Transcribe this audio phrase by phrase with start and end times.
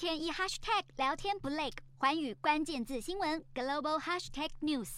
[0.00, 4.88] 天一 hashtag 聊天不累，寰宇关键字新闻 global hashtag news。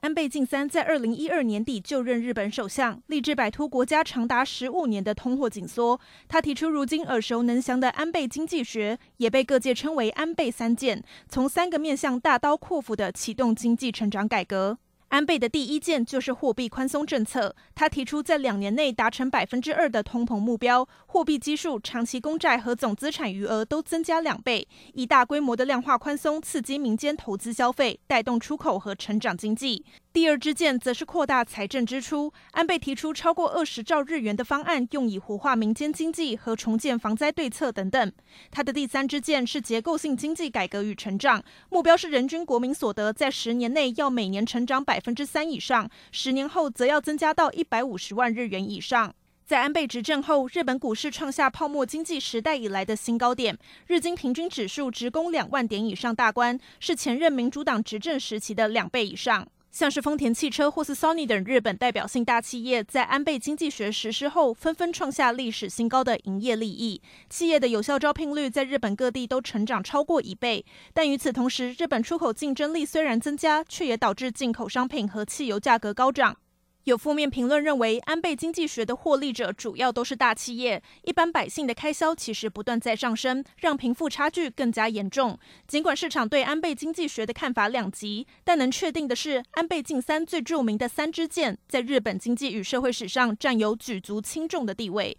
[0.00, 6.00] 安倍晋三在二零一二年底就任日本首相，立志摆脱国家长达十五年的通货紧缩。
[6.26, 14.76] 他提出如今耳熟能详的安倍经济学，也被各界称为安倍三件，从三个面向大刀阔斧的启动经济成长改革。
[15.12, 29.84] 安倍的第一件就是货币宽松政策，他提出在两年内达成百分之二的通膨目标，货币基数、长期公债和总资产余额都增加两倍，以大规模的量化宽松刺激民间投资消费，带动出口和成长经济。
[30.12, 38.12] 第二支箭则是扩大财政支出，安倍提出超过二十兆日元的方案，用以活化民间经济和重建防灾对策等等。
[38.50, 49.14] 他的第三支箭是结构性经济改革与成长，目标是人均国民所得在十年内要每年成长百分之三以上，十年后则要增加到一百五十万日元以上。
[49.46, 59.48] 在安倍执政后，日本股市创下泡沫经济时代以来的新高点，日经平均指数直攻两万点以上大关，是前任民主党执政时期的两倍以上。
[59.72, 67.00] 像是丰田汽车或是 Sony 等日本代表性大企业，在安倍经济学实施后，纷纷创下历史新高的营业利益。
[67.30, 70.62] 企业的有效招聘率在日本各地都成长超过一倍。
[70.92, 76.36] 但与此同时，日本出口竞争力虽然增加，却也导致进口商品和汽油价格高涨。
[76.84, 85.38] 有负面评论认为，安倍经济学的获利者主要都是大企业，一般百姓的开销其实不断在上升，让贫富差距更加严重。
[85.68, 95.16] 尽管市场对安倍经济学的看法两极，但能确定的是，安倍晋三最著名的三支箭，在日本经济与社会史上占有举足轻重的地位。